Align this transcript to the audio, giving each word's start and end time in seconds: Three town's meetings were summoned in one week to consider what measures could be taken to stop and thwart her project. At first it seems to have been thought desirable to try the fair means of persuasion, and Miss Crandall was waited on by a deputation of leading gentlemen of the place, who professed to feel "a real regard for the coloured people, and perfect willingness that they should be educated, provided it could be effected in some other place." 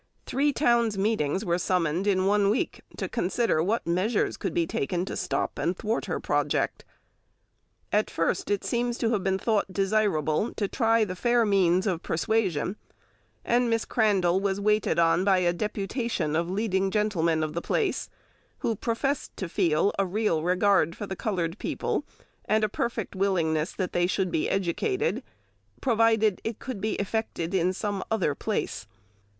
Three 0.25 0.51
town's 0.51 0.97
meetings 0.97 1.45
were 1.45 1.59
summoned 1.59 2.07
in 2.07 2.25
one 2.25 2.49
week 2.49 2.81
to 2.97 3.07
consider 3.07 3.61
what 3.61 3.85
measures 3.85 4.35
could 4.35 4.51
be 4.55 4.65
taken 4.65 5.05
to 5.05 5.15
stop 5.15 5.59
and 5.59 5.77
thwart 5.77 6.05
her 6.05 6.19
project. 6.19 6.83
At 7.91 8.09
first 8.09 8.49
it 8.49 8.63
seems 8.63 8.97
to 8.97 9.11
have 9.11 9.23
been 9.23 9.37
thought 9.37 9.71
desirable 9.71 10.55
to 10.55 10.67
try 10.67 11.05
the 11.05 11.15
fair 11.15 11.45
means 11.45 11.85
of 11.85 12.01
persuasion, 12.01 12.77
and 13.45 13.69
Miss 13.69 13.85
Crandall 13.85 14.39
was 14.39 14.59
waited 14.59 14.97
on 14.97 15.23
by 15.23 15.37
a 15.37 15.53
deputation 15.53 16.35
of 16.35 16.49
leading 16.49 16.89
gentlemen 16.89 17.43
of 17.43 17.53
the 17.53 17.61
place, 17.61 18.09
who 18.61 18.75
professed 18.75 19.37
to 19.37 19.47
feel 19.47 19.93
"a 19.99 20.05
real 20.07 20.41
regard 20.41 20.97
for 20.97 21.05
the 21.05 21.15
coloured 21.15 21.59
people, 21.59 22.03
and 22.45 22.73
perfect 22.73 23.15
willingness 23.15 23.71
that 23.73 23.93
they 23.93 24.07
should 24.07 24.31
be 24.31 24.49
educated, 24.49 25.21
provided 25.79 26.41
it 26.43 26.57
could 26.57 26.81
be 26.81 26.93
effected 26.95 27.53
in 27.53 27.71
some 27.71 28.03
other 28.09 28.33
place." 28.33 28.87